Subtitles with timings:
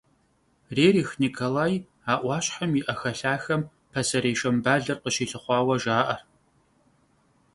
[0.75, 1.73] Рерих Николай
[2.11, 3.61] а Ӏуащхьэм и Ӏэхэлъахэм
[3.91, 6.17] пасэрей Шамбалэр къыщилъыхъуауэ жаӀэ.